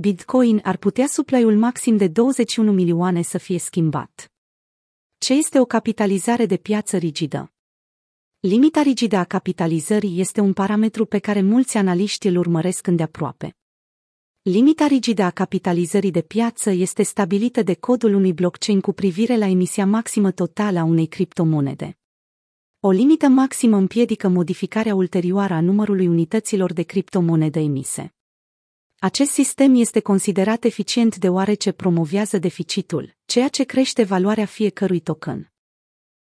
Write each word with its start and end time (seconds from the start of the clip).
Bitcoin 0.00 0.60
ar 0.64 0.76
putea 0.76 1.06
supply-ul 1.06 1.56
maxim 1.56 1.96
de 1.96 2.08
21 2.08 2.72
milioane 2.72 3.22
să 3.22 3.38
fie 3.38 3.58
schimbat. 3.58 4.32
Ce 5.18 5.32
este 5.34 5.60
o 5.60 5.64
capitalizare 5.64 6.46
de 6.46 6.56
piață 6.56 6.96
rigidă? 6.96 7.52
Limita 8.40 8.82
rigidă 8.82 9.16
a 9.16 9.24
capitalizării 9.24 10.20
este 10.20 10.40
un 10.40 10.52
parametru 10.52 11.04
pe 11.04 11.18
care 11.18 11.42
mulți 11.42 11.76
analiști 11.76 12.26
îl 12.26 12.36
urmăresc 12.36 12.86
îndeaproape. 12.86 13.56
Limita 14.42 14.86
rigidă 14.86 15.22
a 15.22 15.30
capitalizării 15.30 16.10
de 16.10 16.22
piață 16.22 16.70
este 16.70 17.02
stabilită 17.02 17.62
de 17.62 17.74
codul 17.74 18.14
unui 18.14 18.32
blockchain 18.32 18.80
cu 18.80 18.92
privire 18.92 19.36
la 19.36 19.46
emisia 19.46 19.86
maximă 19.86 20.30
totală 20.30 20.78
a 20.78 20.84
unei 20.84 21.06
criptomonede. 21.06 21.98
O 22.80 22.90
limită 22.90 23.28
maximă 23.28 23.76
împiedică 23.76 24.28
modificarea 24.28 24.94
ulterioară 24.94 25.54
a 25.54 25.60
numărului 25.60 26.06
unităților 26.06 26.72
de 26.72 26.82
criptomonedă 26.82 27.58
emise. 27.58 28.12
Acest 29.00 29.30
sistem 29.30 29.74
este 29.74 30.00
considerat 30.00 30.64
eficient 30.64 31.16
deoarece 31.16 31.72
promovează 31.72 32.38
deficitul, 32.38 33.16
ceea 33.24 33.48
ce 33.48 33.64
crește 33.64 34.02
valoarea 34.02 34.44
fiecărui 34.44 35.00
token. 35.00 35.52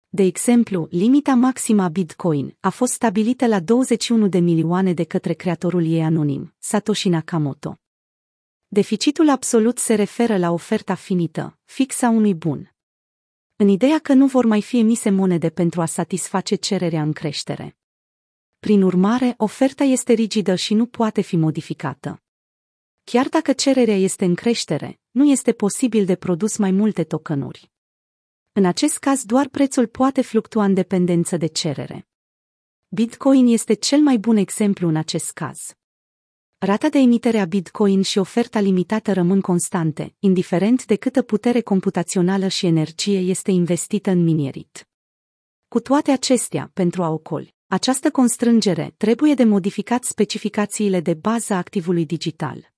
De 0.08 0.22
exemplu, 0.22 0.86
limita 0.90 1.34
maximă 1.34 1.82
a 1.82 1.88
Bitcoin 1.88 2.56
a 2.60 2.68
fost 2.70 2.92
stabilită 2.92 3.46
la 3.46 3.60
21 3.60 4.28
de 4.28 4.38
milioane 4.38 4.92
de 4.92 5.04
către 5.04 5.32
creatorul 5.32 5.86
ei 5.86 6.02
anonim, 6.02 6.54
Satoshi 6.58 7.08
Nakamoto. 7.08 7.78
Deficitul 8.66 9.28
absolut 9.28 9.78
se 9.78 9.94
referă 9.94 10.36
la 10.36 10.50
oferta 10.50 10.94
finită, 10.94 11.58
fixă 11.64 12.06
a 12.06 12.08
unui 12.08 12.34
bun. 12.34 12.74
În 13.56 13.68
ideea 13.68 13.98
că 13.98 14.12
nu 14.12 14.26
vor 14.26 14.44
mai 14.44 14.62
fi 14.62 14.78
emise 14.78 15.10
monede 15.10 15.50
pentru 15.50 15.80
a 15.80 15.86
satisface 15.86 16.54
cererea 16.54 17.02
în 17.02 17.12
creștere. 17.12 17.76
Prin 18.58 18.82
urmare, 18.82 19.34
oferta 19.36 19.84
este 19.84 20.12
rigidă 20.12 20.54
și 20.54 20.74
nu 20.74 20.86
poate 20.86 21.20
fi 21.20 21.36
modificată. 21.36 22.23
Chiar 23.04 23.28
dacă 23.28 23.52
cererea 23.52 23.96
este 23.96 24.24
în 24.24 24.34
creștere, 24.34 25.00
nu 25.10 25.30
este 25.30 25.52
posibil 25.52 26.04
de 26.04 26.16
produs 26.16 26.56
mai 26.56 26.70
multe 26.70 27.04
tokenuri. 27.04 27.70
În 28.52 28.64
acest 28.64 28.98
caz, 28.98 29.24
doar 29.24 29.48
prețul 29.48 29.86
poate 29.86 30.22
fluctua 30.22 30.64
în 30.64 30.74
dependență 30.74 31.36
de 31.36 31.46
cerere. 31.46 32.08
Bitcoin 32.88 33.46
este 33.46 33.74
cel 33.74 34.00
mai 34.00 34.18
bun 34.18 34.36
exemplu 34.36 34.88
în 34.88 34.96
acest 34.96 35.32
caz. 35.32 35.74
Rata 36.58 36.88
de 36.88 36.98
emitere 36.98 37.38
a 37.38 37.44
Bitcoin 37.44 38.02
și 38.02 38.18
oferta 38.18 38.60
limitată 38.60 39.12
rămân 39.12 39.40
constante, 39.40 40.14
indiferent 40.18 40.84
de 40.84 40.96
câtă 40.96 41.22
putere 41.22 41.60
computațională 41.60 42.48
și 42.48 42.66
energie 42.66 43.18
este 43.18 43.50
investită 43.50 44.10
în 44.10 44.22
minierit. 44.22 44.88
Cu 45.68 45.80
toate 45.80 46.10
acestea, 46.10 46.70
pentru 46.74 47.02
a 47.02 47.08
ocoli, 47.08 47.54
această 47.66 48.10
constrângere 48.10 48.94
trebuie 48.96 49.34
de 49.34 49.44
modificat 49.44 50.04
specificațiile 50.04 51.00
de 51.00 51.14
bază 51.14 51.52
a 51.52 51.56
activului 51.56 52.06
digital. 52.06 52.73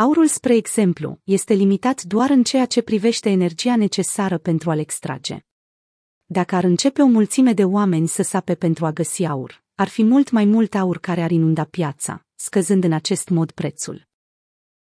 Aurul, 0.00 0.26
spre 0.26 0.54
exemplu, 0.54 1.20
este 1.24 1.54
limitat 1.54 2.02
doar 2.02 2.30
în 2.30 2.42
ceea 2.42 2.66
ce 2.66 2.82
privește 2.82 3.30
energia 3.30 3.76
necesară 3.76 4.38
pentru 4.38 4.70
a-l 4.70 4.78
extrage. 4.78 5.38
Dacă 6.26 6.54
ar 6.54 6.64
începe 6.64 7.02
o 7.02 7.06
mulțime 7.06 7.52
de 7.52 7.64
oameni 7.64 8.08
să 8.08 8.22
sape 8.22 8.54
pentru 8.54 8.86
a 8.86 8.92
găsi 8.92 9.24
aur, 9.24 9.62
ar 9.74 9.88
fi 9.88 10.02
mult 10.02 10.30
mai 10.30 10.44
mult 10.44 10.74
aur 10.74 10.98
care 10.98 11.22
ar 11.22 11.30
inunda 11.30 11.64
piața, 11.64 12.26
scăzând 12.34 12.84
în 12.84 12.92
acest 12.92 13.28
mod 13.28 13.50
prețul. 13.50 14.06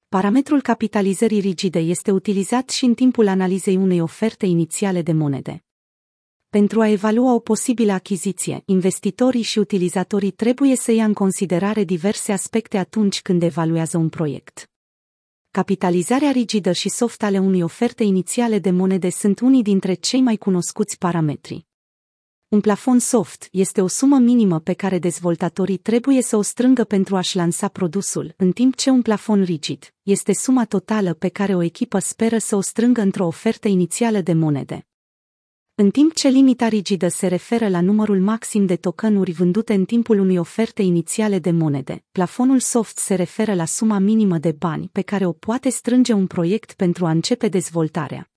Parametrul 0.10 0.62
capitalizării 0.62 1.40
rigide 1.40 1.80
este 1.80 2.12
utilizat 2.12 2.70
și 2.70 2.86
în 2.86 2.94
timpul 2.94 3.28
analizei 3.28 3.76
unei 3.76 4.02
oferte 4.02 4.46
inițiale 4.46 5.02
de 5.02 5.12
monede. 5.12 5.64
Pentru 6.50 6.82
a 6.82 6.88
evalua 6.88 7.34
o 7.34 7.40
posibilă 7.40 7.92
achiziție, 7.92 8.62
investitorii 8.66 9.42
și 9.42 9.60
utilizatorii 9.60 10.32
trebuie 10.32 10.76
să 10.76 10.92
ia 10.92 11.06
în 11.06 11.14
considerare 11.14 11.84
diverse 11.84 12.32
aspecte 12.32 12.78
atunci 12.78 13.22
când 13.22 13.44
evaluează 13.44 13.98
un 13.98 14.10
proiect. 14.10 14.71
Capitalizarea 15.52 16.32
rigidă 16.32 16.72
și 16.72 16.90
soft 16.90 17.24
ale 17.24 17.40
unei 17.40 17.64
oferte 17.64 18.04
inițiale 18.04 18.60
de 18.60 18.72
monede 18.72 19.10
sunt 19.10 19.40
unii 19.40 19.62
dintre 19.62 19.94
cei 19.94 20.22
mai 20.22 20.38
cunoscuți 20.38 20.98
parametri. 20.98 21.66
Un 22.48 22.62
plafon 22.62 23.00
soft 23.00 23.48
este 23.52 23.82
o 23.82 23.88
sumă 23.88 24.18
minimă 24.18 24.60
pe 24.60 24.74
care 24.74 25.00
dezvoltatorii 25.00 25.78
trebuie 25.78 26.22
să 26.22 26.38
o 26.38 26.42
strângă 26.42 26.84
pentru 26.84 27.16
a-și 27.16 27.36
lansa 27.36 27.68
produsul, 27.68 28.34
în 28.38 28.52
timp 28.52 28.76
ce 28.76 28.90
un 28.90 29.02
plafon 29.02 29.44
rigid 29.44 29.94
este 30.02 30.34
suma 30.34 30.66
totală 30.66 31.14
pe 31.14 31.28
care 31.28 31.56
o 31.56 31.62
echipă 31.62 32.00
speră 32.00 32.38
să 32.38 32.56
o 32.56 32.62
strângă 32.62 33.02
într-o 33.02 33.26
ofertă 33.26 33.68
inițială 33.68 34.22
de 34.22 34.34
monede. 34.34 34.86
În 35.76 35.90
timp 35.92 36.14
ce 36.14 36.28
limita 36.28 36.68
rigidă 36.68 37.08
se 37.08 37.28
referă 37.28 37.68
la 37.68 37.82
numărul 37.82 38.20
maxim 38.20 38.66
de 38.66 38.76
tokenuri 38.76 39.32
vândute 39.32 39.74
în 39.74 39.86
timpul 39.86 40.20
unei 40.20 40.38
oferte 40.38 40.82
inițiale 40.82 41.40
de 41.40 41.52
monede, 41.52 42.04
plafonul 42.12 42.60
soft 42.60 42.98
se 42.98 43.16
referă 43.16 43.54
la 43.54 43.66
suma 43.66 43.98
minimă 43.98 44.38
de 44.38 44.52
bani 44.52 44.90
pe 44.92 45.02
care 45.02 45.26
o 45.26 45.32
poate 45.32 45.70
strânge 45.70 46.14
un 46.14 46.28
proiect 46.28 46.74
pentru 46.74 47.06
a 47.06 47.10
începe 47.10 47.48
dezvoltarea. 47.48 48.32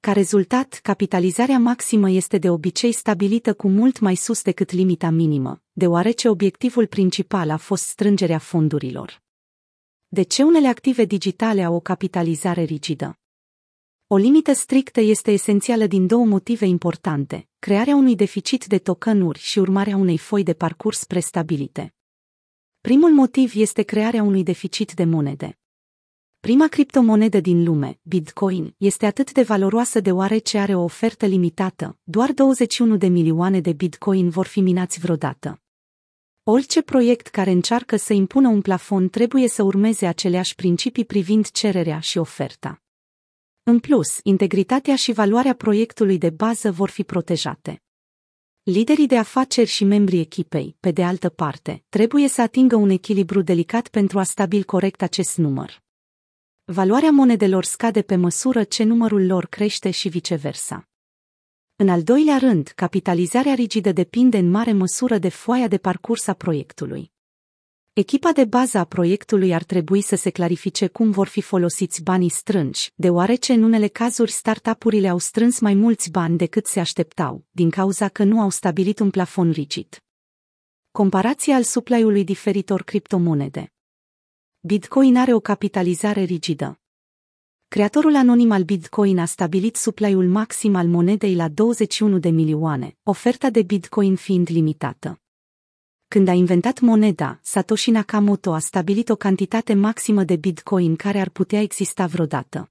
Ca 0.00 0.12
rezultat, 0.12 0.78
capitalizarea 0.82 1.58
maximă 1.58 2.10
este 2.10 2.38
de 2.38 2.50
obicei 2.50 2.92
stabilită 2.92 3.54
cu 3.54 3.68
mult 3.68 3.98
mai 3.98 4.14
sus 4.14 4.42
decât 4.42 4.70
limita 4.70 5.10
minimă, 5.10 5.62
deoarece 5.72 6.28
obiectivul 6.28 6.86
principal 6.86 7.50
a 7.50 7.56
fost 7.56 7.86
strângerea 7.86 8.38
fondurilor. 8.38 9.22
De 10.08 10.22
ce 10.22 10.42
unele 10.42 10.68
active 10.68 11.04
digitale 11.04 11.62
au 11.62 11.74
o 11.74 11.80
capitalizare 11.80 12.62
rigidă? 12.62 13.19
O 14.12 14.16
limită 14.16 14.52
strictă 14.52 15.00
este 15.00 15.30
esențială 15.30 15.86
din 15.86 16.06
două 16.06 16.24
motive 16.24 16.66
importante, 16.66 17.48
crearea 17.58 17.94
unui 17.94 18.16
deficit 18.16 18.64
de 18.64 18.78
tokenuri 18.78 19.38
și 19.38 19.58
urmarea 19.58 19.96
unei 19.96 20.18
foi 20.18 20.42
de 20.42 20.54
parcurs 20.54 21.04
prestabilite. 21.04 21.94
Primul 22.80 23.12
motiv 23.12 23.52
este 23.54 23.82
crearea 23.82 24.22
unui 24.22 24.42
deficit 24.42 24.92
de 24.92 25.04
monede. 25.04 25.58
Prima 26.40 26.68
criptomonedă 26.68 27.40
din 27.40 27.64
lume, 27.64 27.98
Bitcoin, 28.02 28.74
este 28.76 29.06
atât 29.06 29.32
de 29.32 29.42
valoroasă 29.42 30.00
deoarece 30.00 30.58
are 30.58 30.74
o 30.74 30.82
ofertă 30.82 31.26
limitată, 31.26 31.98
doar 32.02 32.32
21 32.32 32.96
de 32.96 33.06
milioane 33.06 33.60
de 33.60 33.72
Bitcoin 33.72 34.28
vor 34.28 34.46
fi 34.46 34.60
minați 34.60 34.98
vreodată. 34.98 35.62
Orice 36.42 36.82
proiect 36.82 37.26
care 37.26 37.50
încearcă 37.50 37.96
să 37.96 38.12
impună 38.12 38.48
un 38.48 38.60
plafon 38.60 39.08
trebuie 39.08 39.48
să 39.48 39.62
urmeze 39.62 40.06
aceleași 40.06 40.54
principii 40.54 41.04
privind 41.04 41.50
cererea 41.50 42.00
și 42.00 42.18
oferta. 42.18 42.82
În 43.70 43.78
plus, 43.78 44.20
integritatea 44.22 44.96
și 44.96 45.12
valoarea 45.12 45.54
proiectului 45.54 46.18
de 46.18 46.30
bază 46.30 46.70
vor 46.70 46.88
fi 46.88 47.04
protejate. 47.04 47.82
Liderii 48.62 49.06
de 49.06 49.16
afaceri 49.16 49.68
și 49.68 49.84
membrii 49.84 50.20
echipei, 50.20 50.76
pe 50.80 50.90
de 50.90 51.04
altă 51.04 51.28
parte, 51.28 51.84
trebuie 51.88 52.28
să 52.28 52.40
atingă 52.42 52.76
un 52.76 52.90
echilibru 52.90 53.42
delicat 53.42 53.88
pentru 53.88 54.18
a 54.18 54.22
stabili 54.22 54.62
corect 54.62 55.02
acest 55.02 55.36
număr. 55.36 55.82
Valoarea 56.64 57.10
monedelor 57.10 57.64
scade 57.64 58.02
pe 58.02 58.16
măsură 58.16 58.64
ce 58.64 58.84
numărul 58.84 59.26
lor 59.26 59.46
crește 59.46 59.90
și 59.90 60.08
viceversa. 60.08 60.88
În 61.76 61.88
al 61.88 62.02
doilea 62.02 62.38
rând, 62.38 62.68
capitalizarea 62.68 63.54
rigidă 63.54 63.92
depinde 63.92 64.38
în 64.38 64.50
mare 64.50 64.72
măsură 64.72 65.18
de 65.18 65.28
foaia 65.28 65.68
de 65.68 65.78
parcurs 65.78 66.26
a 66.26 66.32
proiectului. 66.32 67.12
Echipa 68.00 68.32
de 68.32 68.44
bază 68.44 68.78
a 68.78 68.84
proiectului 68.84 69.54
ar 69.54 69.62
trebui 69.62 70.00
să 70.00 70.16
se 70.16 70.30
clarifice 70.30 70.86
cum 70.86 71.10
vor 71.10 71.26
fi 71.26 71.40
folosiți 71.40 72.02
banii 72.02 72.28
strânși, 72.28 72.92
deoarece 72.94 73.52
în 73.52 73.62
unele 73.62 73.86
cazuri 73.86 74.30
startup-urile 74.30 75.08
au 75.08 75.18
strâns 75.18 75.60
mai 75.60 75.74
mulți 75.74 76.10
bani 76.10 76.36
decât 76.36 76.66
se 76.66 76.80
așteptau, 76.80 77.44
din 77.50 77.70
cauza 77.70 78.08
că 78.08 78.24
nu 78.24 78.40
au 78.40 78.50
stabilit 78.50 78.98
un 78.98 79.10
plafon 79.10 79.50
rigid. 79.50 80.02
Comparația 80.90 81.54
al 81.54 81.62
supply-ului 81.62 82.24
diferitor 82.24 82.82
criptomonede. 82.82 83.72
Bitcoin 84.60 85.16
are 85.16 85.34
o 85.34 85.40
capitalizare 85.40 86.22
rigidă. 86.22 86.80
Creatorul 87.68 88.16
anonim 88.16 88.50
al 88.50 88.62
Bitcoin 88.62 89.18
a 89.18 89.24
stabilit 89.24 89.76
supply-ul 89.76 90.28
maxim 90.28 90.74
al 90.74 90.86
monedei 90.86 91.34
la 91.34 91.48
21 91.48 92.18
de 92.18 92.28
milioane, 92.28 92.96
oferta 93.02 93.50
de 93.50 93.62
Bitcoin 93.62 94.16
fiind 94.16 94.48
limitată. 94.50 95.19
Când 96.14 96.28
a 96.28 96.32
inventat 96.32 96.80
moneda, 96.80 97.38
Satoshi 97.42 97.90
Nakamoto 97.90 98.52
a 98.52 98.58
stabilit 98.58 99.08
o 99.08 99.16
cantitate 99.16 99.74
maximă 99.74 100.24
de 100.24 100.36
Bitcoin 100.36 100.96
care 100.96 101.20
ar 101.20 101.28
putea 101.28 101.60
exista 101.60 102.06
vreodată. 102.06 102.70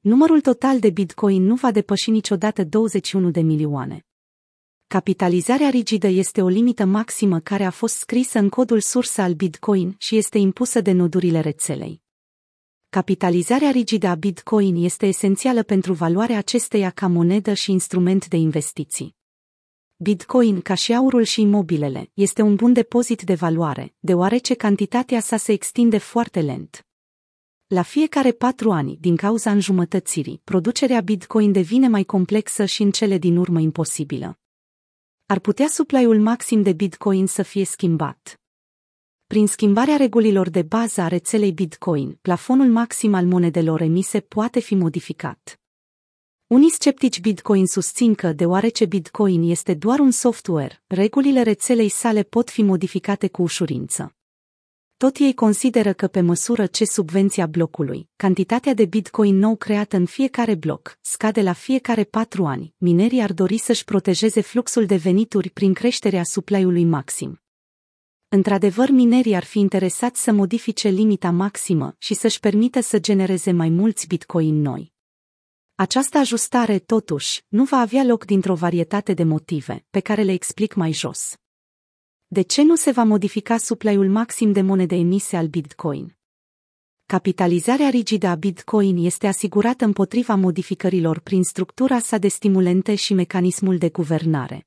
Numărul 0.00 0.40
total 0.40 0.78
de 0.78 0.90
Bitcoin 0.90 1.42
nu 1.42 1.54
va 1.54 1.70
depăși 1.70 2.10
niciodată 2.10 2.64
21 2.64 3.30
de 3.30 3.40
milioane. 3.40 4.06
Capitalizarea 4.86 5.68
rigidă 5.68 6.06
este 6.06 6.42
o 6.42 6.48
limită 6.48 6.84
maximă 6.84 7.40
care 7.40 7.64
a 7.64 7.70
fost 7.70 7.96
scrisă 7.96 8.38
în 8.38 8.48
codul 8.48 8.80
sursă 8.80 9.20
al 9.20 9.32
Bitcoin 9.32 9.94
și 9.98 10.16
este 10.16 10.38
impusă 10.38 10.80
de 10.80 10.92
nodurile 10.92 11.40
rețelei. 11.40 12.02
Capitalizarea 12.88 13.70
rigidă 13.70 14.06
a 14.06 14.14
Bitcoin 14.14 14.84
este 14.84 15.06
esențială 15.06 15.62
pentru 15.62 15.92
valoarea 15.92 16.38
acesteia 16.38 16.90
ca 16.90 17.06
monedă 17.06 17.54
și 17.54 17.70
instrument 17.70 18.28
de 18.28 18.36
investiții. 18.36 19.16
Bitcoin, 19.96 20.60
ca 20.60 20.74
și 20.74 20.94
aurul 20.94 21.22
și 21.22 21.40
imobilele, 21.40 22.10
este 22.14 22.42
un 22.42 22.54
bun 22.54 22.72
depozit 22.72 23.22
de 23.22 23.34
valoare, 23.34 23.94
deoarece 23.98 24.54
cantitatea 24.54 25.20
sa 25.20 25.36
se 25.36 25.52
extinde 25.52 25.98
foarte 25.98 26.40
lent. 26.40 26.86
La 27.66 27.82
fiecare 27.82 28.32
patru 28.32 28.70
ani, 28.72 28.96
din 29.00 29.16
cauza 29.16 29.50
înjumătățirii, 29.50 30.40
producerea 30.44 31.00
Bitcoin 31.00 31.52
devine 31.52 31.88
mai 31.88 32.04
complexă 32.04 32.64
și 32.64 32.82
în 32.82 32.90
cele 32.90 33.18
din 33.18 33.36
urmă 33.36 33.60
imposibilă. 33.60 34.38
Ar 35.26 35.38
putea 35.38 35.66
supply-ul 35.68 36.20
maxim 36.20 36.62
de 36.62 36.72
Bitcoin 36.72 37.26
să 37.26 37.42
fie 37.42 37.64
schimbat. 37.64 38.40
Prin 39.26 39.46
schimbarea 39.46 39.96
regulilor 39.96 40.50
de 40.50 40.62
bază 40.62 41.00
a 41.00 41.08
rețelei 41.08 41.52
Bitcoin, 41.52 42.18
plafonul 42.22 42.68
maxim 42.68 43.14
al 43.14 43.26
monedelor 43.26 43.80
emise 43.80 44.20
poate 44.20 44.60
fi 44.60 44.74
modificat. 44.74 45.58
Unii 46.46 46.70
sceptici 46.70 47.20
Bitcoin 47.20 47.66
susțin 47.66 48.14
că, 48.14 48.32
deoarece 48.32 48.84
Bitcoin 48.84 49.50
este 49.50 49.74
doar 49.74 49.98
un 49.98 50.10
software, 50.10 50.82
regulile 50.86 51.42
rețelei 51.42 51.88
sale 51.88 52.22
pot 52.22 52.50
fi 52.50 52.62
modificate 52.62 53.28
cu 53.28 53.42
ușurință. 53.42 54.16
Tot 54.96 55.16
ei 55.16 55.34
consideră 55.34 55.92
că 55.92 56.06
pe 56.06 56.20
măsură 56.20 56.66
ce 56.66 56.84
subvenția 56.84 57.46
blocului, 57.46 58.08
cantitatea 58.16 58.74
de 58.74 58.84
bitcoin 58.84 59.36
nou 59.36 59.56
creată 59.56 59.96
în 59.96 60.06
fiecare 60.06 60.54
bloc, 60.54 60.98
scade 61.00 61.42
la 61.42 61.52
fiecare 61.52 62.04
patru 62.04 62.46
ani, 62.46 62.74
minerii 62.76 63.20
ar 63.20 63.32
dori 63.32 63.58
să-și 63.58 63.84
protejeze 63.84 64.40
fluxul 64.40 64.86
de 64.86 64.96
venituri 64.96 65.50
prin 65.50 65.72
creșterea 65.72 66.22
supply-ului 66.24 66.84
maxim. 66.84 67.42
Într-adevăr, 68.28 68.90
minerii 68.90 69.34
ar 69.34 69.44
fi 69.44 69.58
interesați 69.58 70.22
să 70.22 70.32
modifice 70.32 70.88
limita 70.88 71.30
maximă 71.30 71.94
și 71.98 72.14
să-și 72.14 72.40
permită 72.40 72.80
să 72.80 72.98
genereze 72.98 73.52
mai 73.52 73.68
mulți 73.68 74.06
bitcoin 74.06 74.60
noi. 74.60 74.93
Această 75.76 76.18
ajustare, 76.18 76.78
totuși, 76.78 77.44
nu 77.48 77.64
va 77.64 77.76
avea 77.76 78.04
loc 78.04 78.24
dintr-o 78.24 78.54
varietate 78.54 79.14
de 79.14 79.24
motive, 79.24 79.84
pe 79.90 80.00
care 80.00 80.22
le 80.22 80.32
explic 80.32 80.74
mai 80.74 80.92
jos. 80.92 81.36
De 82.26 82.42
ce 82.42 82.62
nu 82.62 82.76
se 82.76 82.90
va 82.90 83.02
modifica 83.02 83.56
supply-ul 83.56 84.08
maxim 84.08 84.52
de 84.52 84.60
monede 84.60 84.94
emise 84.94 85.36
al 85.36 85.46
Bitcoin? 85.46 86.16
Capitalizarea 87.06 87.88
rigidă 87.88 88.26
a 88.26 88.34
Bitcoin 88.34 89.04
este 89.04 89.26
asigurată 89.26 89.84
împotriva 89.84 90.34
modificărilor 90.34 91.18
prin 91.18 91.42
structura 91.42 91.98
sa 91.98 92.18
de 92.18 92.28
stimulente 92.28 92.94
și 92.94 93.14
mecanismul 93.14 93.78
de 93.78 93.88
guvernare. 93.88 94.66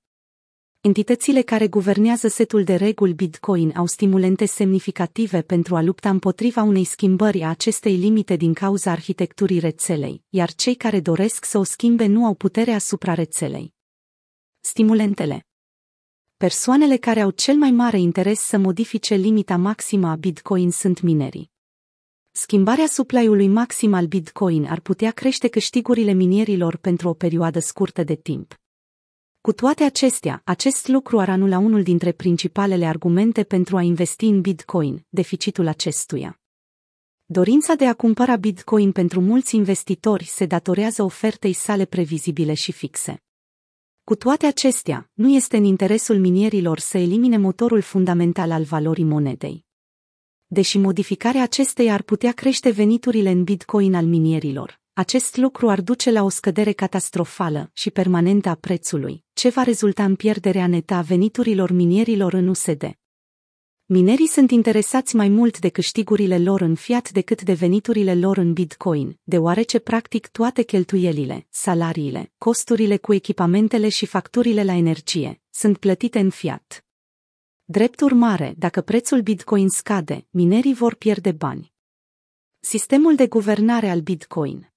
Entitățile 0.88 1.42
care 1.42 1.68
guvernează 1.68 2.28
setul 2.28 2.64
de 2.64 2.76
reguli 2.76 3.14
Bitcoin 3.14 3.74
au 3.76 3.86
stimulente 3.86 4.46
semnificative 4.46 5.42
pentru 5.42 5.76
a 5.76 5.82
lupta 5.82 6.10
împotriva 6.10 6.62
unei 6.62 6.84
schimbări 6.84 7.42
a 7.44 7.50
acestei 7.50 7.96
limite 7.96 8.36
din 8.36 8.54
cauza 8.54 8.92
arhitecturii 8.92 9.60
rețelei, 9.60 10.24
iar 10.30 10.54
cei 10.54 10.76
care 10.76 11.00
doresc 11.00 11.46
să 11.46 11.58
o 11.58 11.64
schimbe 11.64 12.06
nu 12.06 12.26
au 12.26 12.34
putere 12.34 12.72
asupra 12.72 13.14
rețelei. 13.14 13.74
Stimulentele 14.60 15.46
Persoanele 16.38 16.98
care 16.98 17.22
au 17.22 17.30
cel 17.30 17.56
mai 17.56 17.72
mare 17.72 18.00
interes 18.00 18.40
să 18.40 18.58
modifice 18.58 19.16
limita 19.16 19.58
maximă 19.58 20.08
a 20.08 20.16
Bitcoin 20.16 20.72
sunt 20.72 21.02
minerii. 21.02 21.52
Schimbarea 22.32 22.88
supply-ului 22.88 23.48
maxim 23.48 23.94
al 23.94 24.06
Bitcoin 24.06 24.66
ar 24.66 24.80
putea 24.80 25.12
crește 25.12 25.48
câștigurile 25.48 26.12
minierilor 26.12 26.76
pentru 26.76 27.10
o 27.10 27.14
perioadă 27.14 27.60
scurtă 27.60 28.04
de 28.04 28.16
timp. 28.16 28.56
Cu 29.48 29.54
toate 29.54 29.84
acestea, 29.84 30.42
acest 30.46 30.88
lucru 30.88 31.20
ar 31.20 31.30
anula 31.30 31.58
unul 31.58 31.84
dintre 31.84 32.12
principalele 32.12 32.86
argumente 32.86 33.44
pentru 33.44 33.78
a 33.78 33.82
investi 33.82 34.26
în 34.26 34.42
Bitcoin, 34.42 35.06
deficitul 35.10 35.68
acestuia. 35.68 36.40
Dorința 37.26 37.74
de 37.74 37.86
a 37.86 37.94
cumpăra 37.94 38.36
Bitcoin 38.36 38.92
pentru 38.92 39.22
mulți 39.22 39.56
investitori 39.56 40.24
se 40.24 40.46
datorează 40.46 41.04
ofertei 41.04 41.54
sale 41.54 41.86
previzibile 41.86 42.54
și 42.54 42.72
fixe. 42.72 43.24
Cu 44.04 44.16
toate 44.16 44.46
acestea, 44.46 45.10
nu 45.14 45.36
este 45.36 45.58
în 45.58 45.64
interesul 45.64 46.18
minierilor 46.18 46.80
să 46.80 46.98
elimine 46.98 47.38
motorul 47.38 47.82
fundamental 47.82 48.52
al 48.52 48.64
valorii 48.64 49.04
monedei. 49.04 49.66
Deși 50.48 50.78
modificarea 50.78 51.42
acesteia 51.42 51.94
ar 51.94 52.02
putea 52.02 52.32
crește 52.32 52.70
veniturile 52.70 53.30
în 53.30 53.44
Bitcoin 53.44 53.96
al 53.96 54.06
minierilor, 54.06 54.80
acest 54.98 55.36
lucru 55.36 55.70
ar 55.70 55.82
duce 55.82 56.12
la 56.12 56.24
o 56.24 56.30
scădere 56.30 56.72
catastrofală 56.72 57.70
și 57.74 57.92
permanentă 57.92 58.50
a 58.50 58.56
prețului, 58.56 59.24
ce 59.34 59.50
va 59.50 59.64
rezulta 59.64 60.04
în 60.04 60.16
pierderea 60.16 60.68
netă 60.68 60.94
a 60.94 61.02
veniturilor 61.02 61.72
minierilor 61.72 62.34
în 62.34 62.48
USD. 62.48 62.98
Minerii 63.86 64.28
sunt 64.28 64.52
interesați 64.52 65.16
mai 65.16 65.28
mult 65.28 65.60
de 65.60 65.70
câștigurile 65.70 66.40
lor 66.40 66.62
în 66.62 66.76
fiat 66.76 67.12
decât 67.12 67.42
de 67.42 67.54
veniturile 67.54 68.16
lor 68.16 68.38
în 68.38 68.54
Bitcoin, 68.54 69.20
deoarece 69.24 69.80
practic 69.80 70.28
toate 70.28 70.62
cheltuielile, 70.62 71.48
salariile, 71.50 72.32
costurile 72.38 72.98
cu 72.98 73.14
echipamentele 73.14 73.90
și 73.90 74.06
facturile 74.06 74.64
la 74.64 74.74
energie 74.74 75.42
sunt 75.50 75.78
plătite 75.78 76.20
în 76.20 76.30
fiat. 76.30 76.86
Drept 77.64 78.02
urmare, 78.02 78.54
dacă 78.58 78.82
prețul 78.82 79.22
Bitcoin 79.22 79.70
scade, 79.70 80.28
minerii 80.30 80.74
vor 80.74 80.96
pierde 80.96 81.32
bani. 81.32 81.74
Sistemul 82.60 83.16
de 83.16 83.28
guvernare 83.28 83.90
al 83.90 84.00
Bitcoin 84.00 84.72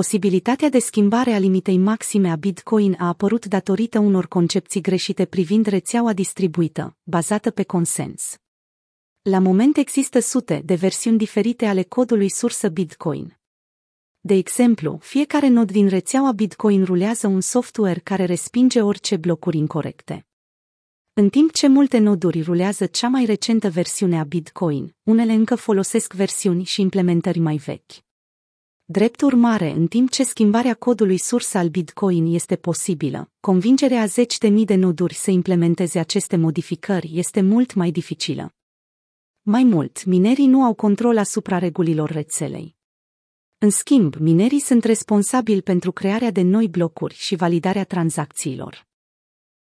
Posibilitatea 0.00 0.68
de 0.68 0.78
schimbare 0.78 1.32
a 1.32 1.38
limitei 1.38 1.78
maxime 1.78 2.30
a 2.30 2.36
Bitcoin 2.36 2.96
a 2.98 3.06
apărut 3.06 3.46
datorită 3.46 3.98
unor 3.98 4.26
concepții 4.26 4.80
greșite 4.80 5.24
privind 5.24 5.66
rețeaua 5.66 6.12
distribuită, 6.12 6.96
bazată 7.02 7.50
pe 7.50 7.62
consens. 7.62 8.36
La 9.22 9.38
moment 9.38 9.76
există 9.76 10.20
sute 10.20 10.62
de 10.64 10.74
versiuni 10.74 11.18
diferite 11.18 11.66
ale 11.66 11.82
codului 11.82 12.28
sursă 12.28 12.68
Bitcoin. 12.68 13.38
De 14.20 14.34
exemplu, 14.34 14.98
fiecare 15.02 15.48
nod 15.48 15.70
din 15.70 15.88
rețeaua 15.88 16.32
Bitcoin 16.32 16.84
rulează 16.84 17.26
un 17.26 17.40
software 17.40 18.00
care 18.00 18.24
respinge 18.24 18.82
orice 18.82 19.16
blocuri 19.16 19.56
incorrecte. 19.56 20.26
În 21.12 21.28
timp 21.28 21.52
ce 21.52 21.66
multe 21.66 21.98
noduri 21.98 22.42
rulează 22.42 22.86
cea 22.86 23.08
mai 23.08 23.24
recentă 23.24 23.70
versiune 23.70 24.18
a 24.18 24.24
Bitcoin, 24.24 24.94
unele 25.02 25.32
încă 25.32 25.54
folosesc 25.54 26.12
versiuni 26.12 26.64
și 26.64 26.80
implementări 26.80 27.38
mai 27.38 27.56
vechi. 27.56 28.03
Drept 28.94 29.20
urmare, 29.20 29.70
în 29.70 29.86
timp 29.86 30.10
ce 30.10 30.22
schimbarea 30.24 30.74
codului 30.74 31.18
sursă 31.18 31.58
al 31.58 31.68
Bitcoin 31.68 32.34
este 32.34 32.56
posibilă, 32.56 33.30
convingerea 33.40 34.00
a 34.00 34.06
zeci 34.06 34.38
de 34.38 34.48
mii 34.48 34.64
de 34.64 34.74
noduri 34.74 35.14
să 35.14 35.30
implementeze 35.30 35.98
aceste 35.98 36.36
modificări 36.36 37.10
este 37.14 37.40
mult 37.40 37.74
mai 37.74 37.90
dificilă. 37.90 38.54
Mai 39.42 39.64
mult, 39.64 40.04
minerii 40.04 40.46
nu 40.46 40.62
au 40.62 40.74
control 40.74 41.18
asupra 41.18 41.58
regulilor 41.58 42.10
rețelei. 42.10 42.76
În 43.58 43.70
schimb, 43.70 44.14
minerii 44.14 44.60
sunt 44.60 44.84
responsabili 44.84 45.62
pentru 45.62 45.92
crearea 45.92 46.30
de 46.30 46.42
noi 46.42 46.68
blocuri 46.68 47.14
și 47.14 47.36
validarea 47.36 47.84
tranzacțiilor. 47.84 48.86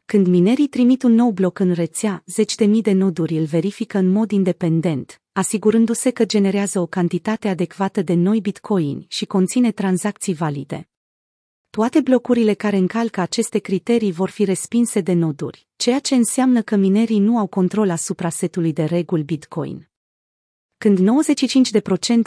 Când 0.05 0.27
minerii 0.27 0.67
trimit 0.67 1.03
un 1.03 1.13
nou 1.13 1.31
bloc 1.31 1.59
în 1.59 1.71
rețea, 1.71 2.23
zeci 2.25 2.55
de 2.55 2.65
mii 2.65 2.81
de 2.81 2.91
noduri 2.91 3.37
îl 3.37 3.45
verifică 3.45 3.97
în 3.97 4.07
mod 4.07 4.31
independent, 4.31 5.20
asigurându-se 5.31 6.09
că 6.09 6.25
generează 6.25 6.79
o 6.79 6.85
cantitate 6.85 7.47
adecvată 7.47 8.01
de 8.01 8.13
noi 8.13 8.41
bitcoin 8.41 9.05
și 9.07 9.25
conține 9.25 9.71
tranzacții 9.71 10.33
valide. 10.33 10.89
Toate 11.69 12.01
blocurile 12.01 12.53
care 12.53 12.77
încalcă 12.77 13.21
aceste 13.21 13.59
criterii 13.59 14.11
vor 14.11 14.29
fi 14.29 14.43
respinse 14.43 15.01
de 15.01 15.13
noduri, 15.13 15.67
ceea 15.75 15.99
ce 15.99 16.15
înseamnă 16.15 16.61
că 16.61 16.75
minerii 16.75 17.19
nu 17.19 17.37
au 17.37 17.47
control 17.47 17.89
asupra 17.89 18.29
setului 18.29 18.73
de 18.73 18.83
reguli 18.83 19.23
bitcoin 19.23 19.89
când 20.81 20.99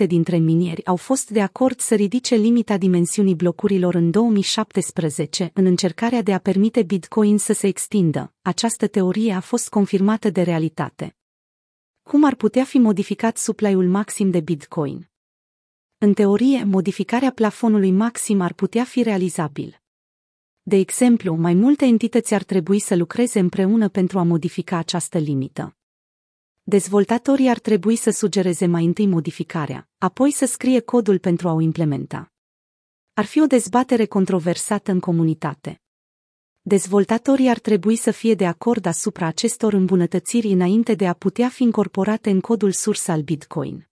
95% 0.04 0.06
dintre 0.06 0.36
minieri 0.36 0.86
au 0.86 0.96
fost 0.96 1.30
de 1.30 1.40
acord 1.40 1.80
să 1.80 1.94
ridice 1.94 2.34
limita 2.34 2.76
dimensiunii 2.76 3.34
blocurilor 3.34 3.94
în 3.94 4.10
2017 4.10 5.50
în 5.54 5.64
încercarea 5.66 6.22
de 6.22 6.32
a 6.32 6.38
permite 6.38 6.82
Bitcoin 6.82 7.38
să 7.38 7.52
se 7.52 7.66
extindă, 7.66 8.32
această 8.42 8.86
teorie 8.86 9.32
a 9.32 9.40
fost 9.40 9.68
confirmată 9.68 10.30
de 10.30 10.42
realitate. 10.42 11.16
Cum 12.04 12.24
ar 12.24 12.34
putea 12.34 12.64
fi 12.64 12.78
modificat 12.78 13.36
supply-ul 13.36 13.88
maxim 13.88 14.30
de 14.30 14.40
Bitcoin? 14.40 15.10
În 15.98 16.14
teorie, 16.14 16.64
modificarea 16.64 17.32
plafonului 17.32 17.90
maxim 17.90 18.40
ar 18.40 18.52
putea 18.52 18.84
fi 18.84 19.02
realizabil. 19.02 19.82
De 20.62 20.76
exemplu, 20.76 21.34
mai 21.34 21.54
multe 21.54 21.84
entități 21.84 22.34
ar 22.34 22.42
trebui 22.42 22.78
să 22.78 22.96
lucreze 22.96 23.38
împreună 23.38 23.88
pentru 23.88 24.18
a 24.18 24.22
modifica 24.22 24.76
această 24.76 25.18
limită. 25.18 25.76
Dezvoltatorii 26.62 27.48
ar 27.48 27.58
trebui 27.58 27.96
să 27.96 28.10
sugereze 28.10 28.66
mai 28.66 28.84
întâi 28.84 29.06
modificarea, 29.06 29.88
apoi 29.98 30.30
să 30.30 30.46
scrie 30.46 30.80
codul 30.80 31.18
pentru 31.18 31.48
a 31.48 31.52
o 31.52 31.60
implementa. 31.60 32.32
Ar 33.14 33.24
fi 33.24 33.40
o 33.40 33.46
dezbatere 33.46 34.06
controversată 34.06 34.90
în 34.90 35.00
comunitate. 35.00 35.83
Dezvoltatorii 36.66 37.48
ar 37.48 37.58
trebui 37.58 37.96
să 37.96 38.10
fie 38.10 38.34
de 38.34 38.46
acord 38.46 38.86
asupra 38.86 39.26
acestor 39.26 39.72
îmbunătățiri 39.72 40.46
înainte 40.46 40.94
de 40.94 41.06
a 41.06 41.12
putea 41.12 41.48
fi 41.48 41.62
incorporate 41.62 42.30
în 42.30 42.40
codul 42.40 42.72
sursă 42.72 43.10
al 43.10 43.20
Bitcoin. 43.20 43.88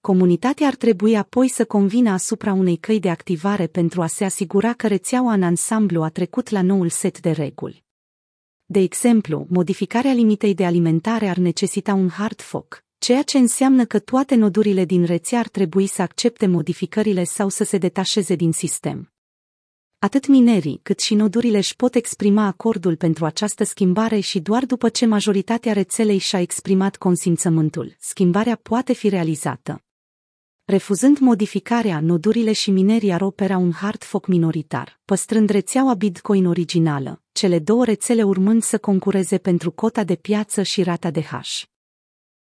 Comunitatea 0.00 0.66
ar 0.66 0.74
trebui 0.74 1.16
apoi 1.16 1.48
să 1.48 1.64
convină 1.64 2.10
asupra 2.10 2.52
unei 2.52 2.76
căi 2.76 3.00
de 3.00 3.10
activare 3.10 3.66
pentru 3.66 4.02
a 4.02 4.06
se 4.06 4.24
asigura 4.24 4.72
că 4.72 4.86
rețeaua 4.86 5.32
în 5.32 5.42
ansamblu 5.42 6.02
a 6.02 6.08
trecut 6.08 6.48
la 6.48 6.62
noul 6.62 6.88
set 6.88 7.20
de 7.20 7.30
reguli. 7.30 7.84
De 8.64 8.78
exemplu, 8.78 9.46
modificarea 9.48 10.12
limitei 10.12 10.54
de 10.54 10.64
alimentare 10.64 11.28
ar 11.28 11.36
necesita 11.36 11.94
un 11.94 12.08
hard 12.08 12.40
fork, 12.40 12.84
ceea 12.98 13.22
ce 13.22 13.38
înseamnă 13.38 13.84
că 13.84 13.98
toate 13.98 14.34
nodurile 14.34 14.84
din 14.84 15.04
rețea 15.04 15.38
ar 15.38 15.48
trebui 15.48 15.86
să 15.86 16.02
accepte 16.02 16.46
modificările 16.46 17.24
sau 17.24 17.48
să 17.48 17.64
se 17.64 17.78
detașeze 17.78 18.34
din 18.34 18.52
sistem. 18.52 19.10
Atât 20.06 20.26
minerii 20.26 20.80
cât 20.82 21.00
și 21.00 21.14
nodurile 21.14 21.56
își 21.56 21.76
pot 21.76 21.94
exprima 21.94 22.46
acordul 22.46 22.96
pentru 22.96 23.24
această 23.24 23.64
schimbare 23.64 24.18
și 24.18 24.40
doar 24.40 24.64
după 24.64 24.88
ce 24.88 25.06
majoritatea 25.06 25.72
rețelei 25.72 26.18
și-a 26.18 26.40
exprimat 26.40 26.96
consimțământul, 26.96 27.96
schimbarea 27.98 28.56
poate 28.62 28.92
fi 28.92 29.08
realizată. 29.08 29.84
Refuzând 30.64 31.18
modificarea, 31.18 32.00
nodurile 32.00 32.52
și 32.52 32.70
minerii 32.70 33.12
ar 33.12 33.20
opera 33.20 33.56
un 33.56 33.72
hard 33.72 34.04
fork 34.04 34.26
minoritar, 34.26 35.00
păstrând 35.04 35.48
rețeaua 35.48 35.94
Bitcoin 35.94 36.46
originală, 36.46 37.22
cele 37.32 37.58
două 37.58 37.84
rețele 37.84 38.22
urmând 38.22 38.62
să 38.62 38.78
concureze 38.78 39.38
pentru 39.38 39.70
cota 39.70 40.04
de 40.04 40.14
piață 40.14 40.62
și 40.62 40.82
rata 40.82 41.10
de 41.10 41.22
hash. 41.22 41.62